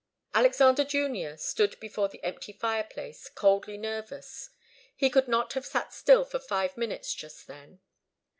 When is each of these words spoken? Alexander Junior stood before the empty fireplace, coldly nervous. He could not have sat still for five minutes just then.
Alexander 0.33 0.83
Junior 0.83 1.37
stood 1.37 1.79
before 1.79 2.09
the 2.09 2.23
empty 2.23 2.51
fireplace, 2.51 3.29
coldly 3.29 3.77
nervous. 3.77 4.49
He 4.95 5.11
could 5.11 5.27
not 5.27 5.53
have 5.53 5.63
sat 5.63 5.93
still 5.93 6.25
for 6.25 6.39
five 6.39 6.75
minutes 6.75 7.13
just 7.13 7.45
then. 7.45 7.81